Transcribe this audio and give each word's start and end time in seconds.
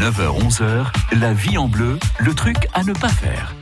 9h-11h, 0.00 0.86
la 1.20 1.34
vie 1.34 1.58
en 1.58 1.68
bleu, 1.68 1.98
le 2.20 2.32
truc 2.32 2.56
à 2.72 2.84
ne 2.84 2.94
pas 2.94 3.10
faire. 3.10 3.54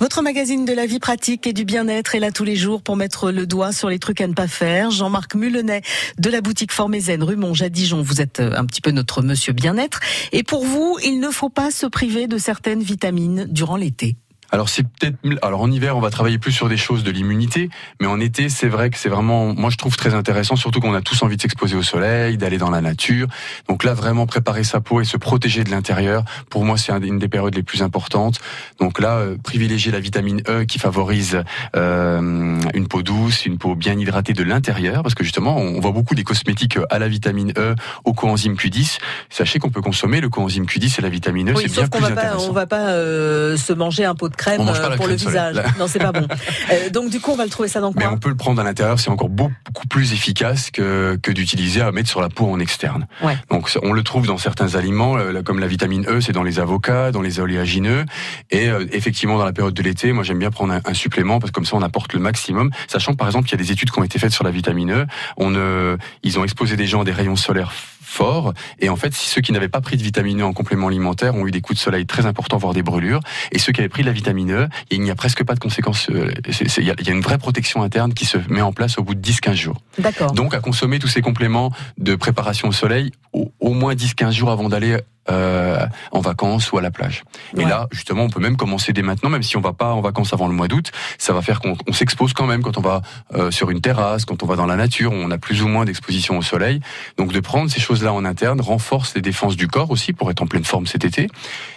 Votre 0.00 0.22
magazine 0.22 0.64
de 0.64 0.72
la 0.72 0.86
vie 0.86 0.98
pratique 0.98 1.46
et 1.46 1.52
du 1.52 1.64
bien-être 1.64 2.16
est 2.16 2.18
là 2.18 2.32
tous 2.32 2.42
les 2.42 2.56
jours 2.56 2.82
pour 2.82 2.96
mettre 2.96 3.30
le 3.30 3.46
doigt 3.46 3.70
sur 3.70 3.88
les 3.88 4.00
trucs 4.00 4.20
à 4.22 4.26
ne 4.26 4.32
pas 4.32 4.48
faire. 4.48 4.90
Jean-Marc 4.90 5.36
Mulenet 5.36 5.82
de 6.18 6.30
la 6.30 6.40
boutique 6.40 6.72
Formézen 6.72 7.22
rue 7.22 7.36
Monge 7.36 7.62
à 7.62 7.68
Dijon, 7.68 8.02
vous 8.02 8.20
êtes 8.20 8.40
euh, 8.40 8.56
un 8.56 8.66
petit 8.66 8.80
peu 8.80 8.90
notre 8.90 9.22
monsieur 9.22 9.52
bien-être. 9.52 10.00
Et 10.32 10.42
pour 10.42 10.64
vous, 10.64 10.98
il 11.04 11.20
ne 11.20 11.30
faut 11.30 11.48
pas 11.48 11.70
se 11.70 11.86
priver 11.86 12.26
de 12.26 12.38
certaines 12.38 12.82
vitamines 12.82 13.46
durant 13.48 13.76
l'été. 13.76 14.16
Alors 14.52 14.68
c'est 14.68 14.82
peut-être 14.82 15.16
alors 15.42 15.62
en 15.62 15.70
hiver 15.70 15.96
on 15.96 16.00
va 16.00 16.10
travailler 16.10 16.38
plus 16.38 16.52
sur 16.52 16.68
des 16.68 16.76
choses 16.76 17.04
de 17.04 17.10
l'immunité, 17.10 17.70
mais 18.00 18.06
en 18.06 18.20
été 18.20 18.48
c'est 18.48 18.68
vrai 18.68 18.90
que 18.90 18.98
c'est 18.98 19.08
vraiment 19.08 19.54
moi 19.54 19.70
je 19.70 19.76
trouve 19.76 19.96
très 19.96 20.14
intéressant 20.14 20.56
surtout 20.56 20.80
qu'on 20.80 20.94
a 20.94 21.00
tous 21.00 21.22
envie 21.22 21.36
de 21.36 21.42
s'exposer 21.42 21.76
au 21.76 21.82
soleil, 21.82 22.36
d'aller 22.36 22.58
dans 22.58 22.70
la 22.70 22.80
nature. 22.80 23.28
Donc 23.68 23.84
là 23.84 23.94
vraiment 23.94 24.26
préparer 24.26 24.64
sa 24.64 24.80
peau 24.80 25.00
et 25.00 25.04
se 25.04 25.16
protéger 25.16 25.64
de 25.64 25.70
l'intérieur, 25.70 26.24
pour 26.50 26.64
moi 26.64 26.76
c'est 26.76 26.92
une 26.92 27.18
des 27.18 27.28
périodes 27.28 27.54
les 27.54 27.62
plus 27.62 27.82
importantes. 27.82 28.40
Donc 28.78 29.00
là 29.00 29.16
euh, 29.18 29.36
privilégier 29.42 29.92
la 29.92 30.00
vitamine 30.00 30.42
E 30.48 30.64
qui 30.64 30.78
favorise 30.78 31.42
euh, 31.76 32.59
une 32.74 32.88
peau 32.88 33.02
douce, 33.02 33.46
une 33.46 33.58
peau 33.58 33.74
bien 33.74 33.98
hydratée 33.98 34.32
de 34.32 34.42
l'intérieur 34.42 35.02
parce 35.02 35.14
que 35.14 35.24
justement 35.24 35.56
on 35.56 35.80
voit 35.80 35.92
beaucoup 35.92 36.14
des 36.14 36.24
cosmétiques 36.24 36.78
à 36.90 36.98
la 36.98 37.08
vitamine 37.08 37.52
E 37.56 37.74
au 38.04 38.12
coenzyme 38.12 38.54
Q10. 38.54 38.98
Sachez 39.28 39.58
qu'on 39.58 39.70
peut 39.70 39.80
consommer 39.80 40.20
le 40.20 40.28
coenzyme 40.28 40.64
Q10 40.64 40.98
et 40.98 41.02
la 41.02 41.08
vitamine 41.08 41.50
E, 41.50 41.54
c'est 41.56 41.72
bien 41.72 41.88
plus 41.88 42.00
va 42.00 42.08
intéressant. 42.08 42.36
Pas, 42.38 42.50
on 42.50 42.52
va 42.52 42.66
pas 42.66 42.88
euh, 42.90 43.56
se 43.56 43.72
manger 43.72 44.04
un 44.04 44.14
pot 44.14 44.28
de 44.28 44.36
crème 44.36 44.60
euh, 44.60 44.96
pour 44.96 45.06
le 45.06 45.14
visage. 45.14 45.56
Non, 45.78 45.86
c'est 45.86 45.98
pas 45.98 46.12
bon. 46.12 46.26
Euh, 46.72 46.90
donc 46.90 47.10
du 47.10 47.20
coup, 47.20 47.30
on 47.32 47.36
va 47.36 47.44
le 47.44 47.50
trouver 47.50 47.68
ça 47.68 47.80
dans 47.80 47.92
quoi 47.92 48.02
Mais 48.02 48.06
on 48.06 48.18
peut 48.18 48.28
le 48.28 48.36
prendre 48.36 48.60
à 48.60 48.64
l'intérieur, 48.64 48.98
c'est 48.98 49.10
encore 49.10 49.28
beaucoup 49.28 49.86
plus 49.88 50.12
efficace 50.12 50.70
que, 50.70 51.18
que 51.22 51.30
d'utiliser 51.30 51.80
à 51.80 51.92
mettre 51.92 52.08
sur 52.08 52.20
la 52.20 52.28
peau 52.28 52.50
en 52.50 52.60
externe. 52.60 53.06
Ouais. 53.22 53.36
Donc 53.50 53.70
on 53.82 53.92
le 53.92 54.02
trouve 54.02 54.26
dans 54.26 54.38
certains 54.38 54.74
aliments, 54.74 55.16
euh, 55.16 55.42
comme 55.42 55.58
la 55.58 55.66
vitamine 55.66 56.04
E, 56.08 56.20
c'est 56.20 56.32
dans 56.32 56.42
les 56.42 56.60
avocats, 56.60 57.12
dans 57.12 57.22
les 57.22 57.40
oléagineux, 57.40 58.04
et 58.50 58.68
effectivement 58.92 59.38
dans 59.38 59.44
la 59.44 59.52
période 59.52 59.74
de 59.74 59.82
l'été, 59.82 60.12
moi 60.12 60.24
j'aime 60.24 60.38
bien 60.38 60.50
prendre 60.50 60.74
un, 60.84 60.94
supplément 60.94 61.38
parce 61.38 61.50
que 61.50 61.54
comme 61.54 61.64
ça 61.64 61.76
on 61.76 61.82
apporte 61.82 62.12
le 62.12 62.20
maximum, 62.20 62.59
sachant 62.88 63.14
par 63.14 63.28
exemple 63.28 63.48
qu'il 63.48 63.58
y 63.58 63.62
a 63.62 63.64
des 63.64 63.72
études 63.72 63.90
qui 63.90 63.98
ont 63.98 64.04
été 64.04 64.18
faites 64.18 64.32
sur 64.32 64.44
la 64.44 64.50
vitamine 64.50 64.92
E, 64.92 65.06
on, 65.36 65.54
euh, 65.54 65.96
ils 66.22 66.38
ont 66.38 66.44
exposé 66.44 66.76
des 66.76 66.86
gens 66.86 67.02
à 67.02 67.04
des 67.04 67.12
rayons 67.12 67.36
solaires 67.36 67.72
fort. 68.10 68.52
Et 68.80 68.88
en 68.88 68.96
fait, 68.96 69.14
ceux 69.14 69.40
qui 69.40 69.52
n'avaient 69.52 69.68
pas 69.68 69.80
pris 69.80 69.96
de 69.96 70.02
vitamine 70.02 70.40
E 70.40 70.44
en 70.44 70.52
complément 70.52 70.88
alimentaire 70.88 71.34
ont 71.36 71.46
eu 71.46 71.50
des 71.50 71.60
coups 71.60 71.78
de 71.78 71.82
soleil 71.82 72.06
très 72.06 72.26
importants, 72.26 72.58
voire 72.58 72.74
des 72.74 72.82
brûlures. 72.82 73.20
Et 73.52 73.58
ceux 73.58 73.72
qui 73.72 73.80
avaient 73.80 73.88
pris 73.88 74.02
de 74.02 74.08
la 74.08 74.12
vitamine 74.12 74.50
E, 74.50 74.68
il 74.90 75.00
n'y 75.00 75.10
a 75.10 75.14
presque 75.14 75.44
pas 75.44 75.54
de 75.54 75.60
conséquences. 75.60 76.10
Euh, 76.10 76.32
il 76.76 76.84
y, 76.84 76.90
a 76.90 77.12
une 77.12 77.20
vraie 77.20 77.38
protection 77.38 77.82
interne 77.82 78.12
qui 78.12 78.26
se 78.26 78.38
met 78.48 78.60
en 78.60 78.72
place 78.72 78.98
au 78.98 79.04
bout 79.04 79.14
de 79.14 79.20
10-15 79.20 79.54
jours. 79.54 79.80
D'accord. 79.98 80.32
Donc 80.32 80.54
à 80.54 80.60
consommer 80.60 80.98
tous 80.98 81.08
ces 81.08 81.22
compléments 81.22 81.72
de 81.98 82.16
préparation 82.16 82.68
au 82.68 82.72
soleil 82.72 83.12
au, 83.32 83.52
au 83.60 83.72
moins 83.74 83.94
10-15 83.94 84.32
jours 84.32 84.50
avant 84.50 84.68
d'aller 84.68 84.98
euh, 85.28 85.86
en 86.12 86.20
vacances 86.20 86.72
ou 86.72 86.78
à 86.78 86.82
la 86.82 86.90
plage. 86.90 87.24
Et 87.56 87.64
là, 87.64 87.86
justement, 87.92 88.24
on 88.24 88.30
peut 88.30 88.40
même 88.40 88.56
commencer 88.56 88.92
dès 88.92 89.02
maintenant, 89.02 89.28
même 89.28 89.42
si 89.42 89.56
on 89.56 89.60
va 89.60 89.72
pas 89.72 89.92
en 89.92 90.00
vacances 90.00 90.32
avant 90.32 90.48
le 90.48 90.54
mois 90.54 90.66
d'août, 90.66 90.92
ça 91.18 91.32
va 91.32 91.42
faire 91.42 91.60
qu'on 91.60 91.76
s'expose 91.92 92.32
quand 92.32 92.46
même 92.46 92.62
quand 92.62 92.78
on 92.78 92.80
va 92.80 93.02
euh, 93.34 93.50
sur 93.50 93.70
une 93.70 93.80
terrasse, 93.80 94.24
quand 94.24 94.42
on 94.42 94.46
va 94.46 94.56
dans 94.56 94.66
la 94.66 94.76
nature, 94.76 95.12
on 95.12 95.30
a 95.30 95.38
plus 95.38 95.62
ou 95.62 95.68
moins 95.68 95.84
d'exposition 95.84 96.38
au 96.38 96.42
soleil. 96.42 96.80
Donc 97.16 97.32
de 97.32 97.40
prendre 97.40 97.70
ces 97.70 97.80
choses-là 97.80 98.12
en 98.12 98.24
interne 98.24 98.60
renforce 98.60 99.14
les 99.14 99.22
défenses 99.22 99.56
du 99.56 99.68
corps 99.68 99.90
aussi 99.90 100.12
pour 100.12 100.30
être 100.30 100.42
en 100.42 100.46
pleine 100.46 100.64
forme 100.64 100.86
cet 100.86 101.04
été, 101.04 101.28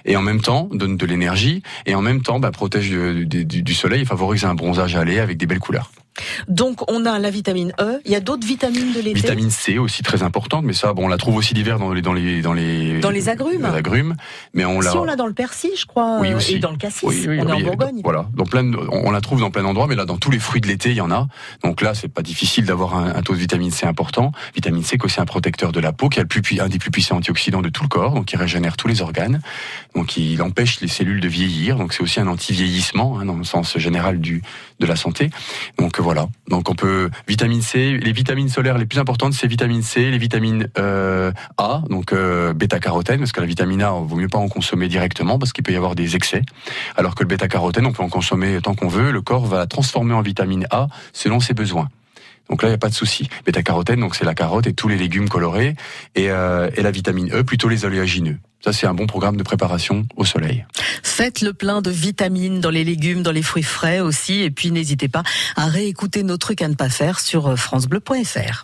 et 0.05 0.16
en 0.16 0.22
même 0.22 0.41
temps 0.41 0.69
donne 0.72 0.97
de 0.97 1.05
l'énergie, 1.05 1.63
et 1.85 1.95
en 1.95 2.02
même 2.02 2.22
temps 2.22 2.39
bah, 2.39 2.52
protège 2.52 2.89
du, 2.89 3.25
du, 3.25 3.45
du 3.45 3.73
soleil 3.73 4.02
et 4.02 4.05
favorise 4.05 4.45
un 4.45 4.55
bronzage 4.55 4.95
aller 4.95 5.19
avec 5.19 5.38
des 5.38 5.45
belles 5.45 5.59
couleurs. 5.59 5.91
Donc 6.47 6.89
on 6.92 7.06
a 7.06 7.19
la 7.19 7.30
vitamine 7.30 7.73
E. 7.80 8.00
Il 8.06 8.11
y 8.11 8.16
a 8.16 8.19
d'autres 8.19 8.45
vitamines 8.45 8.94
de 8.94 9.00
l'été. 9.00 9.14
Vitamine 9.14 9.50
C 9.50 9.78
aussi 9.78 10.03
très 10.03 10.23
importante, 10.23 10.64
mais 10.66 10.73
ça, 10.73 10.94
bon, 10.94 11.06
on 11.06 11.08
la 11.08 11.17
trouve 11.17 11.36
aussi 11.36 11.53
l'hiver 11.53 11.80
dans 11.80 11.94
les 11.94 12.02
dans 12.02 12.14
les 12.14 12.42
dans 12.42 12.53
les 12.53 13.00
dans 13.00 13.09
les 13.09 13.30
agrumes. 13.30 13.67
Les 13.67 13.78
agrumes, 13.78 14.16
mais 14.53 14.66
on 14.66 14.81
si 14.81 14.88
l'a. 14.88 14.97
on 14.97 15.03
l'a 15.06 15.16
dans 15.16 15.28
le 15.28 15.34
persil, 15.34 15.72
je 15.78 15.86
crois, 15.86 16.19
oui, 16.19 16.34
aussi. 16.34 16.56
et 16.56 16.59
dans 16.59 16.72
le 16.72 16.78
cassis. 16.78 17.03
Oui, 17.03 17.25
oui, 17.28 17.39
on 17.41 17.47
est 17.47 17.52
en 17.52 17.59
Bourgogne. 17.61 18.02
Voilà, 18.03 18.28
dans 18.35 18.46
plein, 18.46 18.63
de, 18.63 18.78
on 18.78 19.12
la 19.12 19.22
trouve 19.22 19.40
dans 19.40 19.52
plein 19.52 19.63
d'endroits, 19.63 19.88
mais 19.88 19.96
là, 19.96 20.06
dans 20.06 20.18
tous 20.18 20.31
les 20.31 20.40
fruits 20.40 20.62
de 20.62 20.68
l'été, 20.68 20.90
il 20.90 20.96
y 20.96 21.02
en 21.02 21.12
a. 21.12 21.28
Donc 21.63 21.81
là, 21.81 21.94
c'est 21.94 22.07
pas 22.07 22.22
difficile 22.22 22.66
d'avoir 22.66 22.96
un, 22.96 23.16
un, 23.16 23.22
taux 23.22 23.34
de 23.34 23.40
vitamine 23.40 23.72
C 23.72 23.85
important. 23.85 24.31
Vitamine 24.56 24.84
C, 24.84 24.97
qui 24.97 25.03
est 25.03 25.06
aussi 25.06 25.22
un 25.22 25.25
protecteur 25.25 25.72
de 25.72 25.79
la 25.79 25.94
peau, 25.94 26.09
qui 26.09 26.19
a 26.19 26.23
le 26.23 26.28
plus 26.28 26.44
un 26.59 26.68
des 26.68 26.78
plus 26.78 26.91
puissants 26.91 27.18
antioxydants 27.18 27.62
de 27.62 27.69
tout 27.69 27.84
le 27.84 27.90
corps, 27.90 28.13
donc 28.13 28.25
qui 28.25 28.38
régénère 28.38 28.78
tous 28.78 28.88
les 28.88 29.02
organes, 29.02 29.41
donc 29.96 30.18
il 30.18 30.41
empêche 30.41 30.81
les 30.81 30.88
cellules 30.88 31.22
de 31.22 31.28
vieillir. 31.28 31.78
Donc 31.78 31.94
c'est 31.94 32.03
aussi 32.03 32.19
un 32.19 32.28
anti-vieillissement 32.28 33.19
hein, 33.19 33.25
dans 33.25 33.38
le 33.38 33.44
sens 33.44 33.78
général 33.78 34.19
du 34.19 34.41
de 34.79 34.85
la 34.85 34.96
santé. 34.96 35.29
Donc 35.78 36.00
voilà. 36.03 36.28
Donc 36.50 36.69
on 36.69 36.75
peut 36.75 37.09
vitamine 37.28 37.62
C, 37.62 37.97
les 37.97 38.12
vitamines 38.12 38.50
solaires 38.50 38.78
les 38.78 38.86
plus 38.86 39.00
importantes, 39.00 39.34
c'est 39.34 39.47
vitamine 39.47 39.81
C, 39.81 40.12
les 40.12 40.18
vitamines 40.18 40.68
euh, 40.78 41.31
A, 41.58 41.81
donc 41.90 42.14
euh, 42.14 42.53
bêta-carotène, 42.53 43.19
parce 43.19 43.31
que 43.31 43.40
la 43.40 43.47
vitamine 43.47 43.81
A, 43.81 43.94
il 44.00 44.08
vaut 44.08 44.18
mieux 44.18 44.28
pas 44.28 44.38
en 44.38 44.50
consommer 44.50 44.88
directement 44.88 45.40
parce 45.40 45.53
qu'il 45.53 45.64
peut 45.64 45.72
y 45.72 45.78
avoir 45.78 45.96
des 45.96 46.16
excès. 46.16 46.41
Alors 46.96 47.16
que 47.16 47.24
le 47.24 47.28
bêta-carotène, 47.28 47.86
on 47.86 47.94
peut 47.94 48.03
en 48.03 48.09
consommer 48.09 48.59
tant 48.62 48.75
qu'on 48.75 48.90
veut. 48.90 49.12
Le 49.12 49.22
corps 49.22 49.46
va 49.46 49.58
la 49.58 49.68
transformer 49.68 50.14
en 50.14 50.22
vitamine 50.22 50.68
A 50.69 50.88
selon 51.14 51.40
ses 51.40 51.53
besoins. 51.53 51.88
Donc 52.49 52.61
là, 52.61 52.69
il 52.69 52.71
n'y 52.71 52.75
a 52.75 52.79
pas 52.79 52.89
de 52.89 52.93
souci. 52.93 53.29
Bêta-carotène, 53.45 53.99
donc 53.99 54.15
c'est 54.15 54.25
la 54.25 54.35
carotte 54.35 54.67
et 54.67 54.73
tous 54.73 54.87
les 54.87 54.97
légumes 54.97 55.29
colorés, 55.29 55.75
et, 56.15 56.29
euh, 56.29 56.69
et 56.75 56.81
la 56.81 56.91
vitamine 56.91 57.33
E, 57.33 57.43
plutôt 57.43 57.69
les 57.69 57.85
oléagineux. 57.85 58.37
Ça, 58.63 58.71
c'est 58.71 58.87
un 58.87 58.93
bon 58.93 59.07
programme 59.07 59.35
de 59.35 59.43
préparation 59.43 60.05
au 60.15 60.23
soleil. 60.23 60.65
Faites 61.03 61.41
le 61.41 61.53
plein 61.53 61.81
de 61.81 61.89
vitamines 61.89 62.61
dans 62.61 62.69
les 62.69 62.83
légumes, 62.85 63.21
dans 63.21 63.31
les 63.31 63.43
fruits 63.43 63.63
frais 63.63 63.99
aussi. 63.99 64.41
Et 64.41 64.51
puis, 64.51 64.71
n'hésitez 64.71 65.09
pas 65.09 65.23
à 65.55 65.65
réécouter 65.65 66.23
nos 66.23 66.37
trucs 66.37 66.61
à 66.61 66.69
ne 66.69 66.75
pas 66.75 66.89
faire 66.89 67.19
sur 67.19 67.57
francebleu.fr. 67.59 68.63